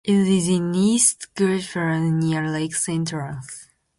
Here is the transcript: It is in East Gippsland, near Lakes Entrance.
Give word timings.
It 0.03 0.27
is 0.27 0.47
in 0.49 0.73
East 0.73 1.27
Gippsland, 1.37 2.21
near 2.21 2.49
Lakes 2.49 2.89
Entrance. 2.89 3.67